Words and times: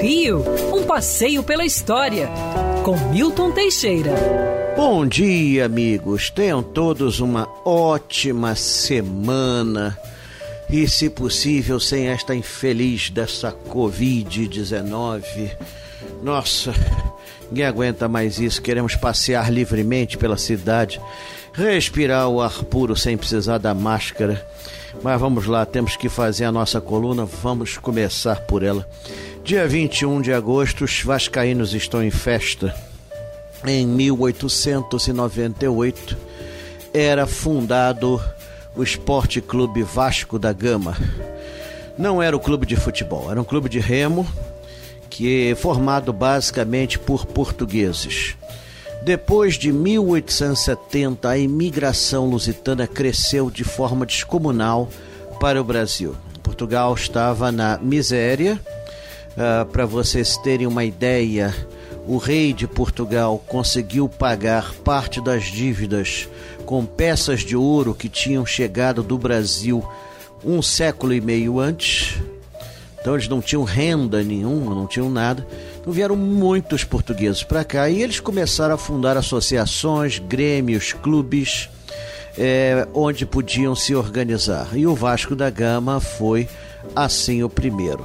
Rio, 0.00 0.44
um 0.74 0.84
passeio 0.84 1.42
pela 1.42 1.64
história, 1.64 2.28
com 2.84 2.96
Milton 3.10 3.50
Teixeira. 3.50 4.12
Bom 4.76 5.06
dia, 5.06 5.64
amigos. 5.64 6.30
Tenham 6.30 6.62
todos 6.62 7.18
uma 7.18 7.48
ótima 7.64 8.54
semana. 8.54 9.98
E, 10.68 10.86
se 10.86 11.08
possível, 11.08 11.80
sem 11.80 12.08
esta 12.08 12.34
infeliz 12.34 13.08
dessa 13.08 13.52
Covid-19. 13.52 15.22
Nossa, 16.22 16.74
ninguém 17.48 17.64
aguenta 17.64 18.08
mais 18.08 18.38
isso. 18.38 18.60
Queremos 18.60 18.94
passear 18.96 19.50
livremente 19.50 20.18
pela 20.18 20.36
cidade, 20.36 21.00
respirar 21.56 22.28
o 22.28 22.42
ar 22.42 22.62
puro 22.64 22.94
sem 22.94 23.16
precisar 23.16 23.56
da 23.58 23.72
máscara. 23.72 24.46
Mas 25.02 25.18
vamos 25.20 25.46
lá, 25.46 25.64
temos 25.64 25.96
que 25.96 26.08
fazer 26.08 26.44
a 26.44 26.52
nossa 26.52 26.80
coluna. 26.80 27.24
Vamos 27.24 27.78
começar 27.78 28.42
por 28.42 28.62
ela. 28.62 28.88
Dia 29.42 29.66
21 29.66 30.20
de 30.20 30.32
agosto, 30.32 30.84
os 30.84 31.02
vascaínos 31.02 31.74
estão 31.74 32.00
em 32.02 32.10
festa. 32.10 32.74
Em 33.64 33.86
1898 33.86 36.16
era 36.92 37.26
fundado 37.26 38.22
o 38.74 38.82
Esporte 38.82 39.40
Clube 39.40 39.82
Vasco 39.82 40.38
da 40.38 40.52
Gama. 40.52 40.94
Não 41.96 42.22
era 42.22 42.36
o 42.36 42.40
clube 42.40 42.66
de 42.66 42.76
futebol, 42.76 43.30
era 43.30 43.40
um 43.40 43.44
clube 43.44 43.70
de 43.70 43.78
remo 43.78 44.26
que 45.08 45.50
é 45.50 45.54
formado 45.54 46.12
basicamente 46.12 46.98
por 46.98 47.24
portugueses. 47.24 48.36
Depois 49.06 49.54
de 49.54 49.70
1870, 49.70 51.28
a 51.28 51.38
imigração 51.38 52.28
lusitana 52.28 52.88
cresceu 52.88 53.48
de 53.48 53.62
forma 53.62 54.04
descomunal 54.04 54.88
para 55.38 55.60
o 55.60 55.64
Brasil. 55.64 56.16
Portugal 56.42 56.92
estava 56.92 57.52
na 57.52 57.78
miséria 57.78 58.60
Uh, 59.36 59.66
Para 59.66 59.84
vocês 59.84 60.38
terem 60.38 60.66
uma 60.66 60.82
ideia, 60.82 61.54
o 62.06 62.16
rei 62.16 62.54
de 62.54 62.66
Portugal 62.66 63.38
conseguiu 63.46 64.08
pagar 64.08 64.72
parte 64.76 65.20
das 65.20 65.44
dívidas 65.44 66.26
com 66.64 66.86
peças 66.86 67.40
de 67.40 67.54
ouro 67.54 67.94
que 67.94 68.08
tinham 68.08 68.46
chegado 68.46 69.02
do 69.02 69.18
Brasil 69.18 69.86
um 70.42 70.62
século 70.62 71.12
e 71.12 71.20
meio 71.20 71.60
antes. 71.60 72.16
Então 73.06 73.14
eles 73.14 73.28
não 73.28 73.40
tinham 73.40 73.62
renda 73.62 74.20
nenhuma, 74.20 74.74
não 74.74 74.84
tinham 74.84 75.08
nada. 75.08 75.46
Então 75.80 75.92
vieram 75.92 76.16
muitos 76.16 76.82
portugueses 76.82 77.44
para 77.44 77.62
cá 77.62 77.88
e 77.88 78.02
eles 78.02 78.18
começaram 78.18 78.74
a 78.74 78.76
fundar 78.78 79.16
associações, 79.16 80.18
grêmios, 80.18 80.92
clubes, 80.92 81.70
é, 82.36 82.84
onde 82.92 83.24
podiam 83.24 83.76
se 83.76 83.94
organizar. 83.94 84.70
E 84.72 84.88
o 84.88 84.94
Vasco 84.96 85.36
da 85.36 85.48
Gama 85.48 86.00
foi 86.00 86.48
assim 86.96 87.44
o 87.44 87.48
primeiro. 87.48 88.04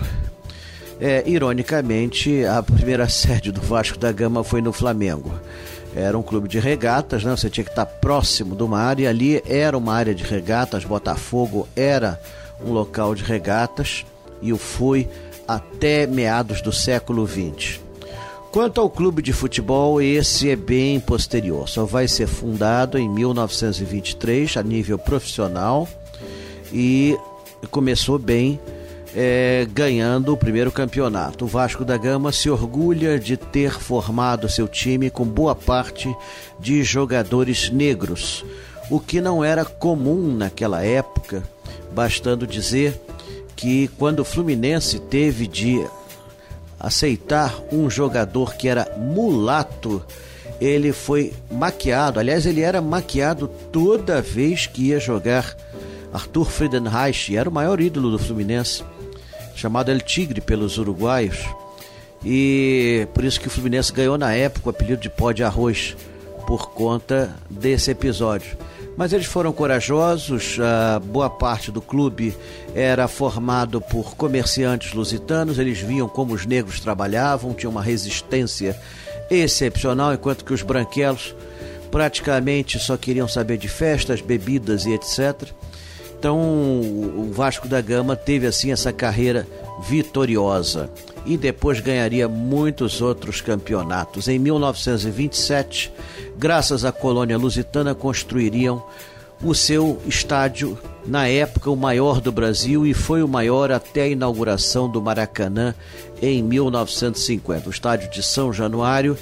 É, 1.00 1.24
ironicamente, 1.26 2.46
a 2.46 2.62
primeira 2.62 3.10
sede 3.10 3.52
do 3.52 3.60
Vasco 3.60 3.98
da 3.98 4.12
Gama 4.12 4.44
foi 4.44 4.62
no 4.62 4.72
Flamengo. 4.72 5.34
Era 5.96 6.16
um 6.16 6.22
clube 6.22 6.48
de 6.48 6.60
regatas, 6.60 7.24
né? 7.24 7.36
Você 7.36 7.50
tinha 7.50 7.64
que 7.64 7.72
estar 7.72 7.88
próximo 7.88 8.56
de 8.56 8.62
uma 8.62 8.78
área 8.78 9.06
e 9.06 9.08
ali 9.08 9.44
era 9.48 9.76
uma 9.76 9.96
área 9.96 10.14
de 10.14 10.24
regatas. 10.24 10.86
Botafogo 10.86 11.68
era 11.76 12.22
um 12.64 12.72
local 12.72 13.16
de 13.16 13.24
regatas 13.24 14.06
e 14.42 14.52
o 14.52 14.58
foi 14.58 15.08
até 15.48 16.08
meados 16.08 16.62
do 16.62 16.72
século 16.72 17.28
XX. 17.28 17.80
Quanto 18.52 18.82
ao 18.82 18.90
clube 18.90 19.22
de 19.22 19.32
futebol, 19.32 20.02
esse 20.02 20.50
é 20.50 20.56
bem 20.56 21.00
posterior. 21.00 21.70
Só 21.70 21.86
vai 21.86 22.08
ser 22.08 22.28
fundado 22.28 22.98
em 22.98 23.08
1923 23.08 24.58
a 24.58 24.64
nível 24.64 24.98
profissional 24.98 25.88
e 26.74 27.18
começou 27.70 28.20
bem 28.20 28.60
é, 29.16 29.68
ganhando 29.72 30.34
o 30.34 30.38
primeiro 30.38 30.72
campeonato. 30.72 31.46
O 31.46 31.48
Vasco 31.48 31.86
da 31.86 31.98
Gama 31.98 32.32
se 32.32 32.50
orgulha 32.50 33.20
de 33.20 33.38
ter 33.38 33.72
formado 33.72 34.50
seu 34.50 34.68
time 34.68 35.10
com 35.10 35.26
boa 35.26 35.56
parte 35.56 36.14
de 36.60 36.84
jogadores 36.84 37.70
negros, 37.70 38.46
o 38.90 39.00
que 39.00 39.22
não 39.22 39.44
era 39.44 39.64
comum 39.64 40.36
naquela 40.36 40.84
época, 40.84 41.44
bastando 41.94 42.48
dizer 42.48 43.00
que 43.62 43.88
quando 43.90 44.22
o 44.22 44.26
Fluminense 44.26 45.00
teve 45.00 45.46
de 45.46 45.86
aceitar 46.80 47.62
um 47.72 47.92
jogador 47.92 48.56
que 48.56 48.68
era 48.68 48.92
mulato, 48.98 50.04
ele 50.60 50.92
foi 50.92 51.32
maquiado. 51.52 52.20
Aliás, 52.20 52.48
ele 52.48 52.62
era 52.62 52.82
maquiado 52.82 53.48
toda 53.72 54.20
vez 54.20 54.66
que 54.66 54.88
ia 54.88 55.00
jogar. 55.00 55.56
Arthur 56.12 56.50
Friedenreich 56.50 57.38
era 57.38 57.48
o 57.48 57.54
maior 57.54 57.80
ídolo 57.80 58.10
do 58.10 58.18
Fluminense 58.18 58.84
chamado 59.54 59.92
El 59.92 60.02
Tigre 60.02 60.42
pelos 60.42 60.80
uruguaios. 60.80 61.38
E 62.26 63.08
por 63.14 63.24
isso 63.24 63.40
que 63.40 63.48
o 63.48 63.52
Fluminense 63.52 63.94
ganhou 63.94 64.18
na 64.18 64.34
época 64.34 64.70
o 64.70 64.72
apelido 64.72 65.04
de 65.04 65.10
pó 65.10 65.32
de 65.32 65.44
arroz 65.44 65.96
por 66.48 66.72
conta 66.72 67.36
desse 67.48 67.92
episódio. 67.92 68.58
Mas 68.98 69.14
eles 69.14 69.26
foram 69.26 69.54
corajosos, 69.54 70.58
a 70.60 71.00
boa 71.00 71.30
parte 71.30 71.72
do 71.72 71.82
clube 71.82 72.36
era 72.76 73.08
formado 73.08 73.82
por 73.82 74.16
comerciantes 74.16 74.94
lusitanos, 74.94 75.58
eles 75.58 75.80
viam 75.80 76.08
como 76.08 76.34
os 76.34 76.46
negros 76.46 76.80
trabalhavam, 76.80 77.54
tinham 77.54 77.72
uma 77.72 77.82
resistência 77.82 78.78
excepcional, 79.30 80.14
enquanto 80.14 80.44
que 80.44 80.54
os 80.54 80.62
branquelos 80.62 81.34
praticamente 81.90 82.80
só 82.80 82.96
queriam 82.98 83.28
saber 83.28 83.58
de 83.58 83.68
festas, 83.68 84.22
bebidas 84.22 84.86
e 84.86 84.92
etc. 84.92 85.50
Então 86.18 86.38
o 86.40 87.32
Vasco 87.34 87.68
da 87.68 87.82
Gama 87.82 88.16
teve 88.16 88.46
assim 88.46 88.72
essa 88.72 88.94
carreira 88.94 89.48
vitoriosa 89.82 90.90
e 91.26 91.38
depois 91.38 91.80
ganharia 91.80 92.28
muitos 92.28 93.02
outros 93.02 93.42
campeonatos. 93.42 94.28
Em 94.28 94.40
1927, 94.40 95.92
graças 96.38 96.86
à 96.86 96.92
colônia 96.92 97.38
lusitana, 97.38 97.94
construiriam 97.94 98.84
o 99.44 99.56
seu 99.56 100.00
estádio, 100.06 100.78
na 101.06 101.28
época 101.28 101.72
o 101.72 101.76
maior 101.76 102.22
do 102.22 102.32
Brasil 102.32 102.86
e 102.86 102.94
foi 102.94 103.24
o 103.24 103.28
maior 103.28 103.72
até 103.72 104.04
a 104.04 104.08
inauguração 104.08 104.88
do 104.88 105.02
Maracanã 105.02 105.74
em 106.22 106.44
1950. 106.44 107.68
O 107.68 107.72
estádio 107.72 108.12
de 108.12 108.22
São 108.22 108.54
Januário 108.54 109.18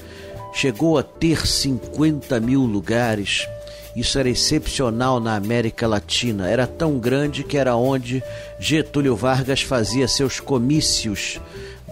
chegou 0.53 0.98
a 0.98 1.03
ter 1.03 1.48
50 1.48 2.38
mil 2.42 2.62
lugares 2.62 3.48
isso 3.96 4.19
era 4.19 4.30
excepcional 4.30 5.19
na 5.19 5.35
América 5.35 5.88
Latina. 5.88 6.50
Era 6.50 6.68
tão 6.68 7.00
grande 7.00 7.44
que 7.44 7.57
era 7.57 7.75
onde 7.75 8.24
Getúlio 8.59 9.16
Vargas 9.16 9.62
fazia 9.62 10.07
seus 10.07 10.40
comícios 10.40 11.40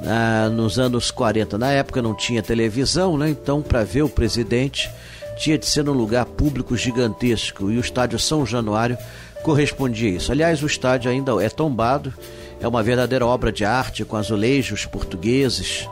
ah, 0.05 0.49
nos 0.49 0.77
anos 0.77 1.11
40. 1.11 1.57
Na 1.57 1.71
época 1.71 2.01
não 2.01 2.13
tinha 2.13 2.41
televisão, 2.43 3.17
né? 3.17 3.29
então 3.29 3.61
para 3.61 3.83
ver 3.83 4.03
o 4.03 4.09
presidente 4.09 4.89
tinha 5.37 5.57
de 5.57 5.65
ser 5.65 5.83
num 5.83 5.93
lugar 5.93 6.25
público 6.25 6.75
gigantesco 6.75 7.71
e 7.71 7.77
o 7.77 7.81
estádio 7.81 8.17
São 8.17 8.45
Januário 8.45 8.97
correspondia 9.43 10.09
a 10.09 10.13
isso. 10.13 10.31
Aliás, 10.31 10.61
o 10.63 10.67
estádio 10.67 11.11
ainda 11.11 11.31
é 11.43 11.49
tombado, 11.49 12.13
é 12.59 12.67
uma 12.67 12.81
verdadeira 12.81 13.25
obra 13.25 13.51
de 13.51 13.63
arte 13.63 14.03
com 14.03 14.17
azulejos 14.17 14.85
portugueses 14.85 15.87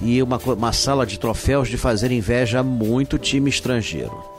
e 0.00 0.20
uma, 0.22 0.38
uma 0.38 0.72
sala 0.72 1.06
de 1.06 1.18
troféus 1.18 1.68
de 1.68 1.78
fazer 1.78 2.10
inveja 2.10 2.60
a 2.60 2.62
muito 2.62 3.16
time 3.16 3.48
estrangeiro. 3.48 4.33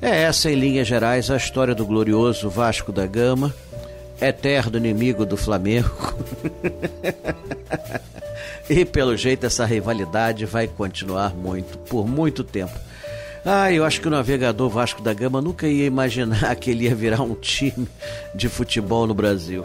É 0.00 0.22
essa, 0.22 0.50
em 0.50 0.54
linhas 0.54 0.86
gerais, 0.86 1.30
a 1.30 1.36
história 1.36 1.74
do 1.74 1.86
glorioso 1.86 2.50
Vasco 2.50 2.92
da 2.92 3.06
Gama, 3.06 3.54
eterno 4.20 4.76
inimigo 4.76 5.24
do 5.24 5.36
Flamengo. 5.36 5.90
e 8.68 8.84
pelo 8.84 9.16
jeito 9.16 9.46
essa 9.46 9.64
rivalidade 9.64 10.44
vai 10.44 10.66
continuar 10.66 11.34
muito, 11.34 11.78
por 11.78 12.06
muito 12.06 12.44
tempo. 12.44 12.78
Ah, 13.44 13.72
eu 13.72 13.84
acho 13.84 14.00
que 14.00 14.08
o 14.08 14.10
navegador 14.10 14.68
Vasco 14.68 15.00
da 15.00 15.14
Gama 15.14 15.40
nunca 15.40 15.66
ia 15.66 15.86
imaginar 15.86 16.54
que 16.56 16.72
ele 16.72 16.84
ia 16.84 16.94
virar 16.94 17.22
um 17.22 17.34
time 17.34 17.88
de 18.34 18.48
futebol 18.48 19.06
no 19.06 19.14
Brasil. 19.14 19.64